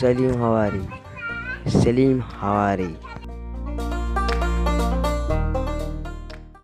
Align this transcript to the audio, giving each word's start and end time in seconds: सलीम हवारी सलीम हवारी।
सलीम 0.00 0.34
हवारी 0.42 0.80
सलीम 1.70 2.20
हवारी। 2.40 2.86